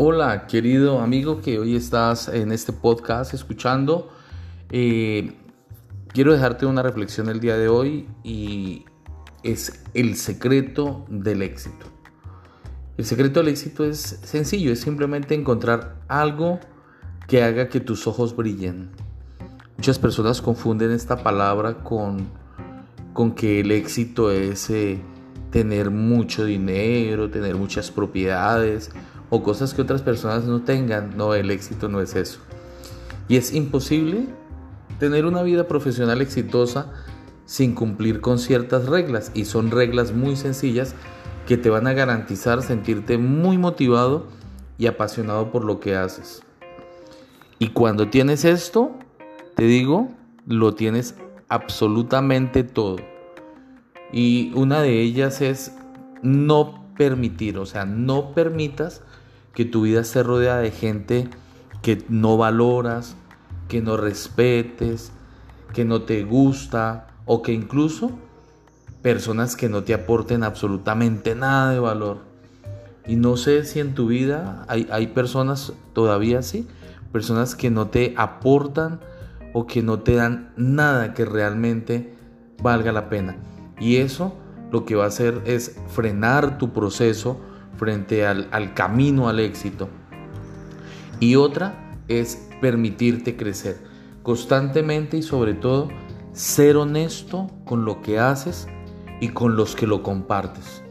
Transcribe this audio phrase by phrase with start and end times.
[0.00, 4.08] Hola, querido amigo que hoy estás en este podcast escuchando.
[4.70, 5.32] Eh,
[6.12, 8.84] quiero dejarte una reflexión el día de hoy y
[9.42, 11.86] es el secreto del éxito.
[12.96, 16.60] El secreto del éxito es sencillo, es simplemente encontrar algo
[17.26, 18.90] que haga que tus ojos brillen.
[19.76, 22.28] Muchas personas confunden esta palabra con,
[23.12, 25.00] con que el éxito es eh,
[25.50, 28.92] tener mucho dinero, tener muchas propiedades
[29.30, 31.16] o cosas que otras personas no tengan.
[31.16, 32.40] No, el éxito no es eso.
[33.28, 34.26] Y es imposible
[34.98, 36.92] tener una vida profesional exitosa
[37.44, 39.30] sin cumplir con ciertas reglas.
[39.34, 40.94] Y son reglas muy sencillas
[41.46, 44.26] que te van a garantizar sentirte muy motivado
[44.76, 46.42] y apasionado por lo que haces.
[47.58, 48.92] Y cuando tienes esto,
[49.56, 50.08] te digo,
[50.46, 51.14] lo tienes
[51.48, 52.96] absolutamente todo.
[54.12, 55.74] Y una de ellas es
[56.22, 59.00] no permitir, o sea, no permitas
[59.54, 61.30] que tu vida esté rodeada de gente
[61.80, 63.16] que no valoras,
[63.68, 65.12] que no respetes,
[65.72, 68.10] que no te gusta o que incluso
[69.00, 72.18] personas que no te aporten absolutamente nada de valor.
[73.06, 76.66] Y no sé si en tu vida hay, hay personas todavía así,
[77.12, 79.00] personas que no te aportan
[79.54, 82.14] o que no te dan nada que realmente
[82.60, 83.36] valga la pena.
[83.78, 84.34] Y eso
[84.70, 87.38] lo que va a hacer es frenar tu proceso
[87.76, 89.88] frente al, camino al éxito.
[91.20, 93.78] Y otra es permitirte crecer
[94.22, 95.88] constantemente y sobre todo
[96.32, 98.68] ser honesto con lo que haces
[99.20, 100.82] y con los que lo compartes.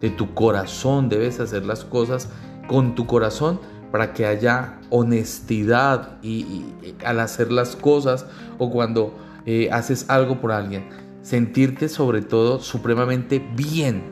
[0.00, 2.28] De tu corazón debes hacer las cosas
[2.68, 6.64] con tu corazón para que haya honestidad y,
[7.04, 8.26] al hacer las cosas
[8.58, 9.14] o cuando
[9.46, 11.07] eh, haces algo por alguien.
[11.28, 14.02] Sentirte sobre todo supremamente bien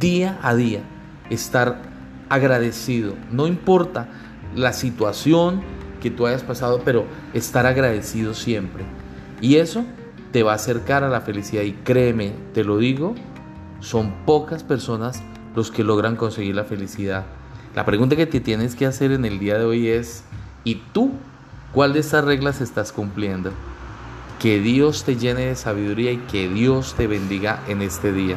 [0.00, 0.80] día a día
[1.30, 1.82] estar
[2.28, 3.14] agradecido.
[3.30, 4.08] No importa
[4.56, 5.62] la situación
[6.02, 8.82] que tú hayas pasado, pero estar agradecido siempre.
[9.40, 9.84] Y eso
[10.32, 11.62] te va a acercar a la felicidad.
[11.62, 13.14] Y créeme, te lo digo,
[13.78, 15.22] son pocas personas
[15.54, 17.24] los que logran conseguir la felicidad.
[17.76, 20.24] La pregunta que te tienes que hacer en el día de hoy es,
[20.64, 21.12] ¿y tú
[21.72, 23.52] cuál de estas reglas estás cumpliendo?
[24.38, 28.36] Que Dios te llene de sabiduría y que Dios te bendiga en este día.